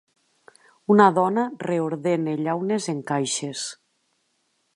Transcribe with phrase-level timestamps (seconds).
[0.93, 3.67] Una dona reordena llaunes en caixes.